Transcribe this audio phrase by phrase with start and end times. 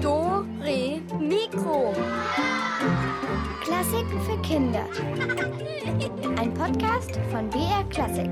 [0.00, 1.92] Do, Re, Mikro.
[3.60, 4.84] Klassiken für Kinder.
[6.38, 8.30] Ein Podcast von BR Klassik.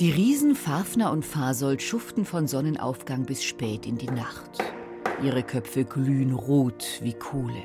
[0.00, 4.58] Die Riesen Fafner und Fasold schuften von Sonnenaufgang bis spät in die Nacht.
[5.22, 7.62] Ihre Köpfe glühen rot wie Kohle.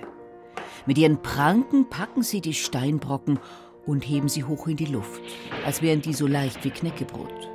[0.86, 3.40] Mit ihren Pranken packen sie die Steinbrocken
[3.86, 5.22] und heben sie hoch in die Luft,
[5.66, 7.50] als wären die so leicht wie Knäckebrot.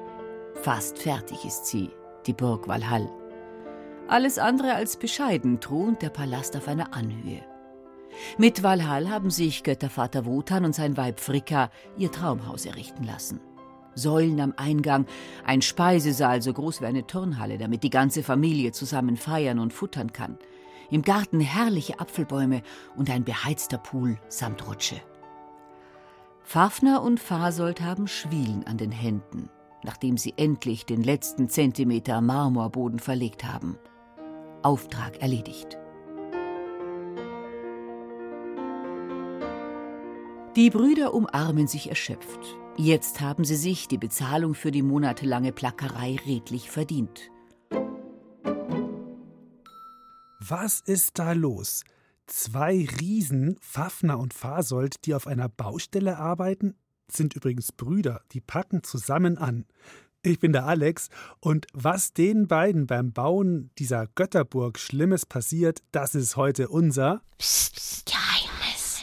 [0.62, 1.90] Fast fertig ist sie,
[2.26, 3.08] die Burg Walhall.
[4.08, 7.42] Alles andere als bescheiden thront der Palast auf einer Anhöhe.
[8.38, 13.40] Mit Walhall haben sich Göttervater Wotan und sein Weib Fricka ihr Traumhaus errichten lassen.
[13.94, 15.06] Säulen am Eingang,
[15.44, 20.12] ein Speisesaal so groß wie eine Turnhalle, damit die ganze Familie zusammen feiern und futtern
[20.12, 20.38] kann.
[20.90, 22.62] Im Garten herrliche Apfelbäume
[22.96, 25.00] und ein beheizter Pool samt Rutsche.
[26.42, 29.48] Fafner und Fasold haben Schwielen an den Händen,
[29.82, 33.78] nachdem sie endlich den letzten Zentimeter Marmorboden verlegt haben.
[34.62, 35.78] Auftrag erledigt.
[40.54, 42.58] Die Brüder umarmen sich erschöpft.
[42.76, 47.31] Jetzt haben sie sich die Bezahlung für die monatelange Plackerei redlich verdient.
[50.44, 51.84] Was ist da los?
[52.26, 56.74] Zwei Riesen, Fafner und Fasold, die auf einer Baustelle arbeiten,
[57.06, 59.66] sind übrigens Brüder, die packen zusammen an.
[60.22, 66.16] Ich bin der Alex und was den beiden beim Bauen dieser Götterburg Schlimmes passiert, das
[66.16, 69.00] ist heute unser Psst, Geheimnis.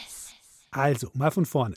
[0.72, 1.74] Also, mal von vorne.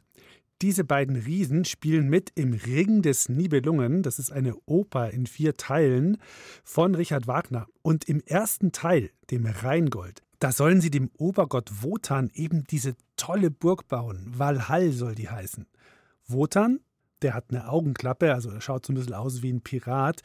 [0.62, 4.02] Diese beiden Riesen spielen mit im Ring des Nibelungen.
[4.02, 6.18] Das ist eine Oper in vier Teilen
[6.64, 7.68] von Richard Wagner.
[7.82, 13.50] Und im ersten Teil, dem Rheingold, da sollen sie dem Obergott Wotan eben diese tolle
[13.50, 14.26] Burg bauen.
[14.28, 15.68] Valhall soll die heißen.
[16.28, 16.80] Wotan,
[17.22, 20.22] der hat eine Augenklappe, also er schaut so ein bisschen aus wie ein Pirat.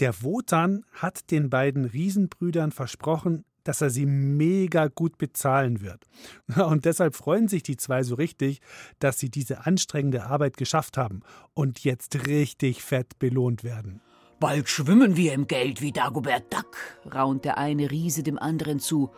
[0.00, 6.04] Der Wotan hat den beiden Riesenbrüdern versprochen, dass er sie mega gut bezahlen wird.
[6.56, 8.60] Und deshalb freuen sich die zwei so richtig,
[8.98, 11.20] dass sie diese anstrengende Arbeit geschafft haben
[11.54, 14.00] und jetzt richtig fett belohnt werden.
[14.40, 16.76] Bald schwimmen wir im Geld wie Dagobert Duck,
[17.14, 19.10] raunt der eine Riese dem anderen zu.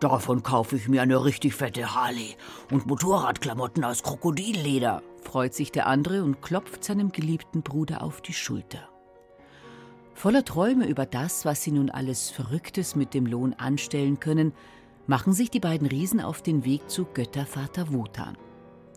[0.00, 2.36] Davon kaufe ich mir eine richtig fette Harley
[2.70, 8.32] und Motorradklamotten aus Krokodilleder, freut sich der andere und klopft seinem geliebten Bruder auf die
[8.32, 8.91] Schulter.
[10.14, 14.52] Voller Träume über das, was sie nun alles Verrücktes mit dem Lohn anstellen können,
[15.06, 18.36] machen sich die beiden Riesen auf den Weg zu Göttervater Wotan.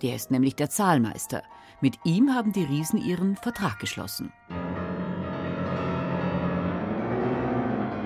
[0.02, 1.42] Der ist nämlich der Zahlmeister.
[1.82, 4.32] Mit ihm haben die Riesen ihren Vertrag geschlossen.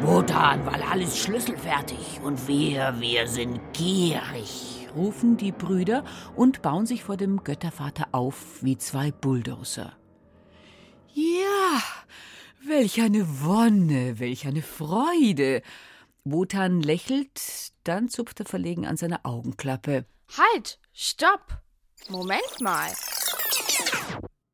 [0.02, 6.06] Wotan, weil alles schlüsselfertig und wir, wir sind gierig, rufen die Brüder
[6.36, 9.94] und bauen sich vor dem Göttervater auf wie zwei Bulldozer.
[11.14, 11.82] Ja,
[12.66, 15.62] welch eine Wonne, welch eine Freude.
[16.24, 20.06] Wotan lächelt, dann zupft er verlegen an seiner Augenklappe.
[20.38, 21.62] Halt, stopp.
[22.10, 22.90] Moment mal.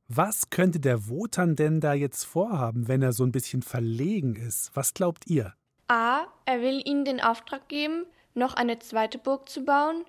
[0.07, 4.71] Was könnte der Wotan denn da jetzt vorhaben, wenn er so ein bisschen verlegen ist?
[4.75, 5.53] Was glaubt ihr?
[5.87, 6.25] A.
[6.45, 10.05] Er will ihnen den Auftrag geben, noch eine zweite Burg zu bauen.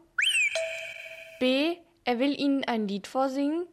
[1.41, 1.77] B.
[2.05, 3.67] Er will ihnen ein Lied vorsingen.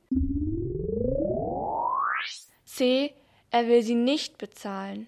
[2.65, 3.13] C.
[3.55, 5.05] Er will sie nicht bezahlen.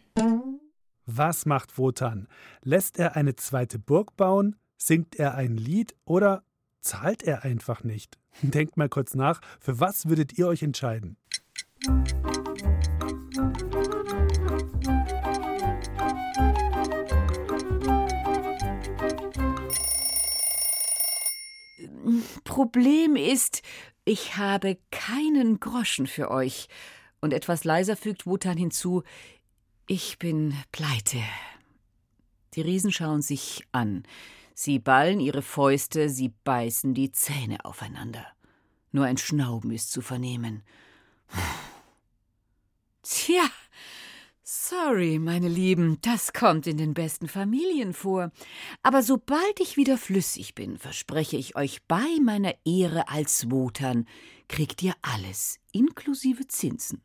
[1.07, 2.27] Was macht Wotan?
[2.61, 4.55] Lässt er eine zweite Burg bauen?
[4.77, 6.43] Singt er ein Lied oder
[6.79, 8.19] zahlt er einfach nicht?
[8.43, 11.17] Denkt mal kurz nach, für was würdet ihr euch entscheiden?
[22.43, 23.63] Problem ist,
[24.05, 26.67] ich habe keinen Groschen für euch.
[27.21, 29.03] Und etwas leiser fügt Wotan hinzu,
[29.87, 31.21] ich bin pleite.
[32.55, 34.03] Die Riesen schauen sich an.
[34.53, 38.25] Sie ballen ihre Fäuste, sie beißen die Zähne aufeinander.
[38.91, 40.63] Nur ein Schnauben ist zu vernehmen.
[43.03, 43.43] Tja,
[44.41, 48.31] sorry, meine Lieben, das kommt in den besten Familien vor.
[48.81, 54.07] Aber sobald ich wieder flüssig bin, verspreche ich euch bei meiner Ehre als Wotan,
[54.47, 57.03] kriegt ihr alles, inklusive Zinsen.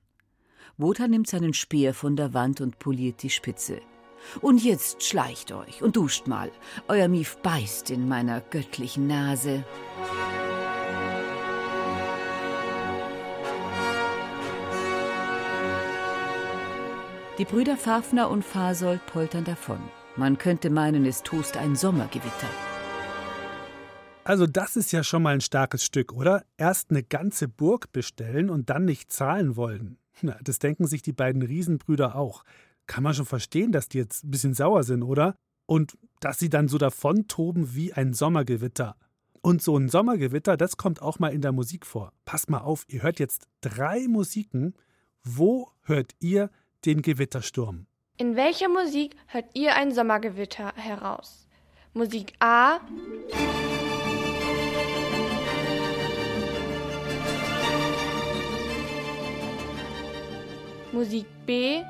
[0.78, 3.80] Wotan nimmt seinen Speer von der Wand und poliert die Spitze.
[4.40, 6.50] Und jetzt schleicht euch und duscht mal.
[6.88, 9.64] Euer Mief beißt in meiner göttlichen Nase.
[17.38, 19.80] Die Brüder Fafner und Fasold poltern davon.
[20.16, 22.50] Man könnte meinen, es tost ein Sommergewitter.
[24.24, 26.44] Also das ist ja schon mal ein starkes Stück, oder?
[26.58, 29.96] Erst eine ganze Burg bestellen und dann nicht zahlen wollen.
[30.22, 32.44] Na, das denken sich die beiden Riesenbrüder auch.
[32.86, 35.36] Kann man schon verstehen, dass die jetzt ein bisschen sauer sind, oder?
[35.66, 38.96] Und dass sie dann so davontoben wie ein Sommergewitter.
[39.42, 42.12] Und so ein Sommergewitter, das kommt auch mal in der Musik vor.
[42.24, 44.74] Passt mal auf, ihr hört jetzt drei Musiken.
[45.22, 46.50] Wo hört ihr
[46.84, 47.86] den Gewittersturm?
[48.18, 51.46] In welcher Musik hört ihr ein Sommergewitter heraus?
[51.94, 52.80] Musik A.
[60.92, 61.84] Musik B.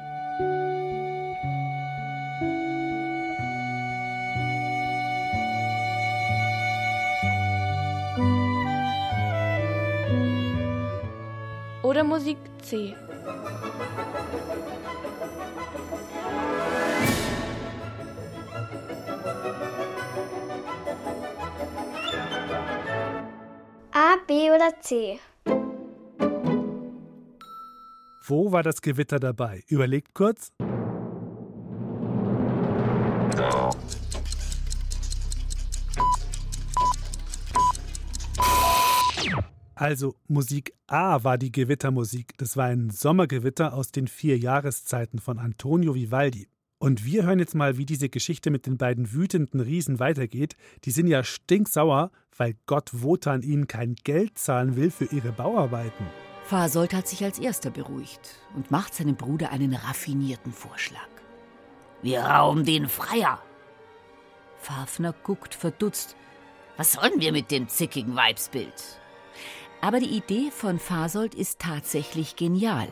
[11.83, 12.95] Oder Musik C.
[23.93, 25.19] A, B oder C?
[28.31, 29.65] Wo war das Gewitter dabei?
[29.67, 30.53] Überlegt kurz.
[39.75, 42.39] Also Musik A war die Gewittermusik.
[42.39, 46.47] Das war ein Sommergewitter aus den vier Jahreszeiten von Antonio Vivaldi.
[46.79, 50.55] Und wir hören jetzt mal, wie diese Geschichte mit den beiden wütenden Riesen weitergeht.
[50.85, 56.07] Die sind ja stinksauer, weil Gott Wotan ihnen kein Geld zahlen will für ihre Bauarbeiten.
[56.51, 61.09] Fasold hat sich als erster beruhigt und macht seinem Bruder einen raffinierten Vorschlag.
[62.03, 63.41] Wir rauben den Freier.
[64.59, 66.17] Fafner guckt verdutzt.
[66.77, 68.75] Was sollen wir mit dem zickigen Weibsbild?
[69.81, 72.89] Aber die Idee von Fasold ist tatsächlich genial.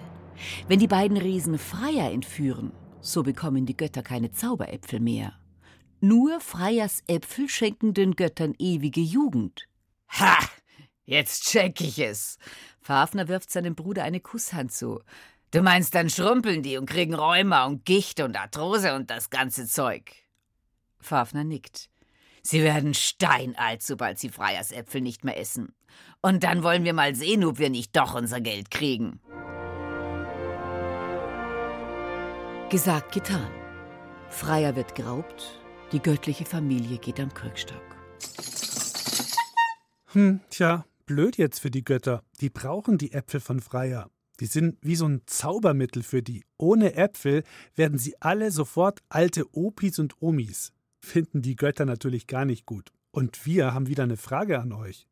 [0.69, 2.71] Wenn die beiden Riesen Freier entführen,
[3.01, 5.33] so bekommen die Götter keine Zauberäpfel mehr.
[5.99, 9.67] Nur Freiers Äpfel schenken den Göttern ewige Jugend.
[10.11, 10.39] Ha!
[11.09, 12.37] Jetzt check ich es.
[12.83, 15.01] Fafner wirft seinem Bruder eine Kusshand zu.
[15.53, 19.67] Du meinst, dann schrumpeln die und kriegen Rheuma und Gicht und Arthrose und das ganze
[19.67, 20.13] Zeug.
[21.01, 21.89] Fafner nickt.
[22.43, 25.75] Sie werden steinalt, sobald sie Freiers Äpfel nicht mehr essen.
[26.21, 29.19] Und dann wollen wir mal sehen, ob wir nicht doch unser Geld kriegen.
[32.69, 33.51] Gesagt, getan.
[34.29, 35.59] Freier wird geraubt,
[35.91, 37.81] die göttliche Familie geht am Krückstock.
[40.13, 42.23] Hm, tja, blöd jetzt für die Götter.
[42.41, 44.11] Die brauchen die Äpfel von Freier.
[44.41, 46.45] Die sind wie so ein Zaubermittel für die.
[46.59, 47.43] Ohne Äpfel
[47.75, 50.73] werden sie alle sofort alte Opis und Omis.
[51.01, 52.93] Finden die Götter natürlich gar nicht gut.
[53.11, 55.09] Und wir haben wieder eine Frage an euch.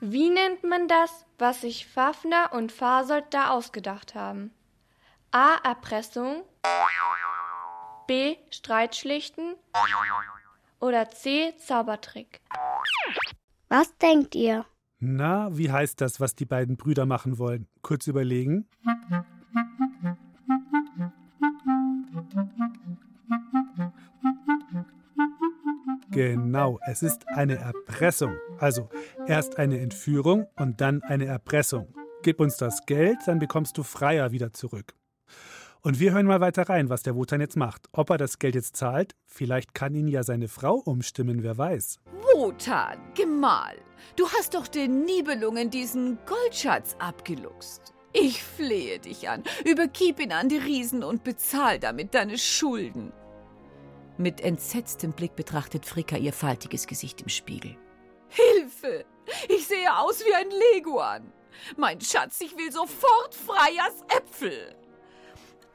[0.00, 4.50] Wie nennt man das, was sich Fafner und Fasold da ausgedacht haben?
[5.30, 5.56] A.
[5.62, 6.42] Erpressung.
[8.06, 8.36] B.
[8.50, 9.54] Streitschlichten.
[10.80, 11.54] Oder C.
[11.58, 12.40] Zaubertrick.
[13.68, 14.64] Was denkt ihr?
[14.98, 17.66] Na, wie heißt das, was die beiden Brüder machen wollen?
[17.82, 18.66] Kurz überlegen.
[26.10, 28.36] Genau, es ist eine Erpressung.
[28.58, 28.88] Also
[29.26, 31.92] erst eine Entführung und dann eine Erpressung.
[32.22, 34.94] Gib uns das Geld, dann bekommst du Freier wieder zurück.
[35.86, 37.86] Und wir hören mal weiter rein, was der Wotan jetzt macht.
[37.92, 42.00] Ob er das Geld jetzt zahlt, vielleicht kann ihn ja seine Frau umstimmen, wer weiß.
[42.34, 43.76] Wotan, Gemahl,
[44.16, 47.94] du hast doch den Nibelungen diesen Goldschatz abgeluchst.
[48.12, 53.12] Ich flehe dich an, übergib ihn an die Riesen und bezahl damit deine Schulden.
[54.18, 57.76] Mit entsetztem Blick betrachtet Fricka ihr faltiges Gesicht im Spiegel.
[58.26, 59.04] Hilfe!
[59.48, 61.32] Ich sehe aus wie ein Leguan.
[61.76, 64.74] Mein Schatz, ich will sofort Freiers Äpfel.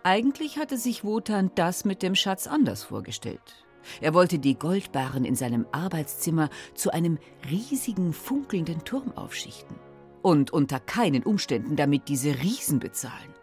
[0.04, 3.66] Eigentlich hatte sich Wotan das mit dem Schatz anders vorgestellt.
[4.00, 9.76] Er wollte die Goldbarren in seinem Arbeitszimmer zu einem riesigen, funkelnden Turm aufschichten.
[10.24, 13.34] Und unter keinen Umständen damit diese Riesen bezahlen.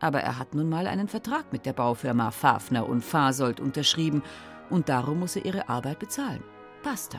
[0.00, 4.22] Aber er hat nun mal einen Vertrag mit der Baufirma Fafner und Fasold unterschrieben
[4.70, 6.42] und darum muss er ihre Arbeit bezahlen.
[6.82, 7.18] Basta.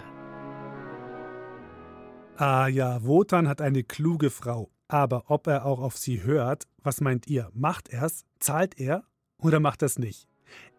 [2.38, 4.70] Ah ja, Wotan hat eine kluge Frau.
[4.90, 7.50] Aber ob er auch auf sie hört, was meint ihr?
[7.54, 8.26] Macht er's?
[8.40, 9.04] Zahlt er?
[9.40, 10.28] Oder macht er's nicht?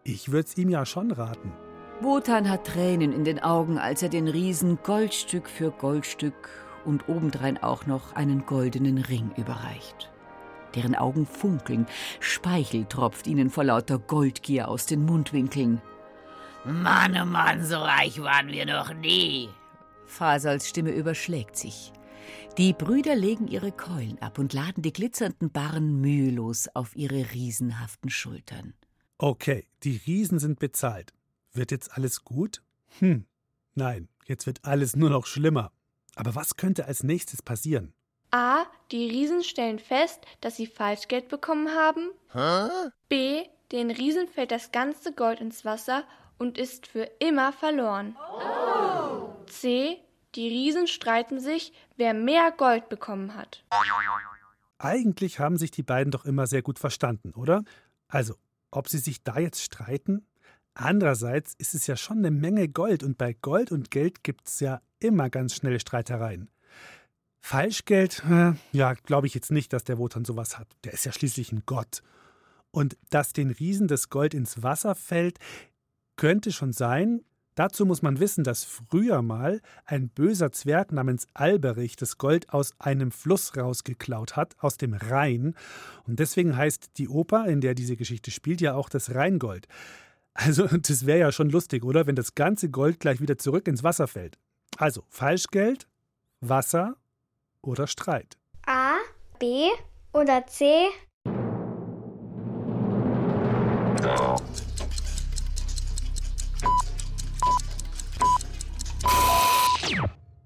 [0.03, 1.53] Ich würd's ihm ja schon raten.
[2.01, 6.49] Wotan hat Tränen in den Augen, als er den Riesen Goldstück für Goldstück
[6.83, 10.11] und obendrein auch noch einen goldenen Ring überreicht.
[10.75, 11.85] Deren Augen funkeln,
[12.19, 15.81] Speichel tropft ihnen vor lauter Goldgier aus den Mundwinkeln.
[16.65, 19.49] Mann, oh Mann, so reich waren wir noch nie.
[20.05, 21.93] Fasals Stimme überschlägt sich.
[22.57, 28.09] Die Brüder legen ihre Keulen ab und laden die glitzernden Barren mühelos auf ihre riesenhaften
[28.09, 28.73] Schultern.
[29.17, 31.13] Okay, die Riesen sind bezahlt.
[31.53, 32.61] Wird jetzt alles gut?
[32.99, 33.25] Hm,
[33.75, 35.71] nein, jetzt wird alles nur noch schlimmer.
[36.15, 37.93] Aber was könnte als nächstes passieren?
[38.31, 38.65] A.
[38.91, 42.09] Die Riesen stellen fest, dass sie Falschgeld bekommen haben.
[42.33, 42.69] Hä?
[43.09, 43.43] B.
[43.71, 46.03] Den Riesen fällt das ganze Gold ins Wasser
[46.37, 48.17] und ist für immer verloren.
[49.47, 49.99] C.
[50.35, 53.63] Die Riesen streiten sich, wer mehr Gold bekommen hat.
[54.77, 57.63] Eigentlich haben sich die beiden doch immer sehr gut verstanden, oder?
[58.07, 58.35] Also,
[58.71, 60.25] ob sie sich da jetzt streiten?
[60.73, 64.59] Andererseits ist es ja schon eine Menge Gold und bei Gold und Geld gibt es
[64.61, 66.49] ja immer ganz schnell Streitereien.
[67.41, 70.67] Falschgeld, äh, ja, glaube ich jetzt nicht, dass der Wotan sowas hat.
[70.83, 72.01] Der ist ja schließlich ein Gott.
[72.69, 75.39] Und dass den Riesen das Gold ins Wasser fällt,
[76.15, 77.21] könnte schon sein.
[77.55, 82.73] Dazu muss man wissen, dass früher mal ein böser Zwerg namens Alberich das Gold aus
[82.79, 85.55] einem Fluss rausgeklaut hat, aus dem Rhein.
[86.07, 89.67] Und deswegen heißt die Oper, in der diese Geschichte spielt, ja auch das Rheingold.
[90.33, 92.07] Also, das wäre ja schon lustig, oder?
[92.07, 94.37] Wenn das ganze Gold gleich wieder zurück ins Wasser fällt.
[94.77, 95.87] Also, Falschgeld,
[96.39, 96.95] Wasser
[97.61, 98.37] oder Streit.
[98.65, 98.95] A,
[99.39, 99.67] B
[100.13, 100.87] oder C?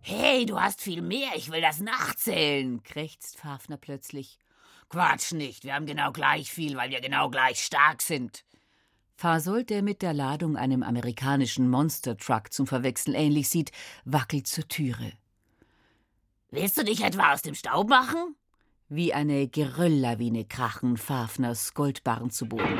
[0.01, 4.37] Hey, du hast viel mehr, ich will das nachzählen, krächzt Fafner plötzlich.
[4.89, 8.45] Quatsch nicht, wir haben genau gleich viel, weil wir genau gleich stark sind.
[9.15, 13.71] Fasold, der mit der Ladung einem amerikanischen Monster-Truck zum Verwechseln ähnlich sieht,
[14.03, 15.13] wackelt zur Türe.
[16.51, 18.35] Willst du dich etwa aus dem Staub machen?
[18.89, 22.77] Wie eine Gerölllawine krachen Fafners Goldbarren zu Boden.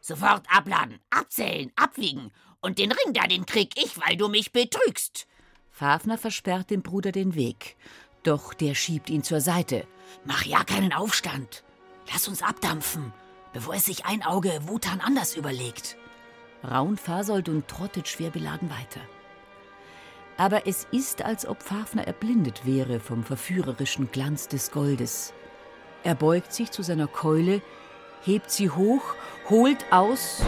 [0.00, 2.30] Sofort abladen, abzählen, abwiegen.
[2.60, 5.26] Und den Ring da, den krieg ich, weil du mich betrügst.
[5.80, 7.74] Fafner versperrt dem Bruder den Weg.
[8.22, 9.86] Doch der schiebt ihn zur Seite.
[10.26, 11.64] Mach ja keinen Aufstand.
[12.12, 13.14] Lass uns abdampfen,
[13.54, 15.96] bevor es sich ein Auge Wutan anders überlegt.
[16.62, 19.00] Raunt Fasold und trottet schwer beladen weiter.
[20.36, 25.32] Aber es ist, als ob Fafner erblindet wäre vom verführerischen Glanz des Goldes.
[26.04, 27.62] Er beugt sich zu seiner Keule,
[28.22, 29.14] hebt sie hoch,
[29.48, 30.42] holt aus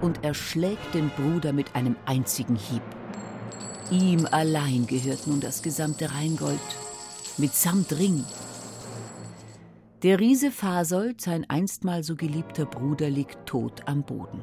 [0.00, 2.82] und erschlägt den Bruder mit einem einzigen Hieb.
[3.90, 6.58] Ihm allein gehört nun das gesamte Rheingold,
[7.38, 8.24] mitsamt Ring.
[10.02, 14.42] Der Riese Fasold, sein einstmal so geliebter Bruder, liegt tot am Boden.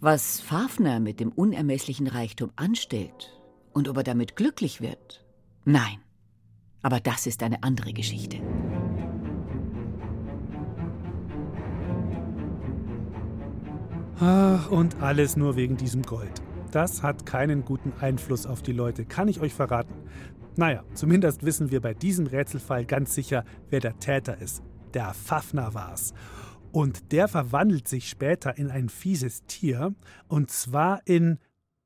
[0.00, 3.40] Was Fafner mit dem unermesslichen Reichtum anstellt
[3.72, 5.24] und ob er damit glücklich wird,
[5.64, 5.98] nein.
[6.82, 8.40] Aber das ist eine andere Geschichte.
[14.18, 16.42] Ach, und alles nur wegen diesem Gold.
[16.72, 19.94] Das hat keinen guten Einfluss auf die Leute, kann ich euch verraten.
[20.56, 24.62] Naja, zumindest wissen wir bei diesem Rätselfall ganz sicher, wer der Täter ist.
[24.94, 26.14] Der Fafner war's.
[26.72, 29.94] Und der verwandelt sich später in ein fieses Tier.
[30.28, 31.38] Und zwar in.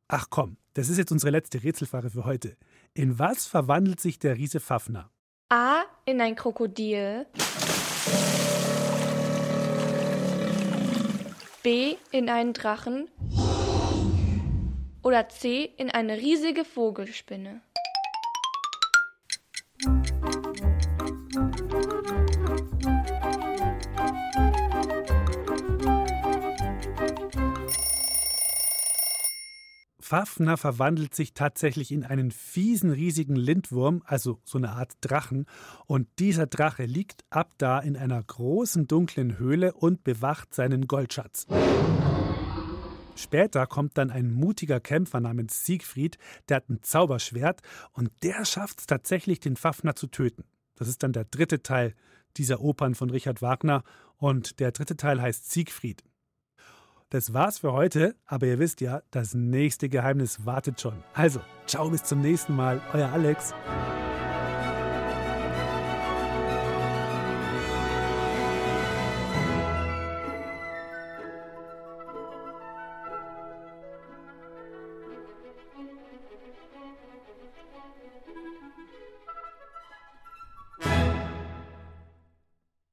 [0.06, 2.56] Ach komm, das ist jetzt unsere letzte Rätselfrage für heute.
[2.94, 5.10] In was verwandelt sich der Riese Fafner?
[5.48, 5.82] A.
[6.04, 7.26] In ein Krokodil.
[11.62, 11.96] B.
[12.10, 13.10] In einen Drachen.
[15.02, 15.70] Oder C.
[15.76, 17.60] In eine riesige Vogelspinne.
[30.10, 35.46] Fafner verwandelt sich tatsächlich in einen fiesen, riesigen Lindwurm, also so eine Art Drachen.
[35.86, 41.46] Und dieser Drache liegt ab da in einer großen, dunklen Höhle und bewacht seinen Goldschatz.
[43.14, 47.60] Später kommt dann ein mutiger Kämpfer namens Siegfried, der hat ein Zauberschwert
[47.92, 50.42] und der schafft es tatsächlich, den Fafner zu töten.
[50.74, 51.94] Das ist dann der dritte Teil
[52.36, 53.84] dieser Opern von Richard Wagner
[54.16, 56.02] und der dritte Teil heißt Siegfried.
[57.12, 61.02] Das war's für heute, aber ihr wisst ja, das nächste Geheimnis wartet schon.
[61.12, 63.52] Also, ciao bis zum nächsten Mal, euer Alex.